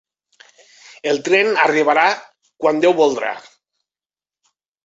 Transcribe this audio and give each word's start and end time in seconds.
El 1.11 1.19
tren 1.27 1.51
arribarà 1.65 2.07
quan 2.65 2.83
Déu 2.87 2.99
voldrà! 3.03 3.37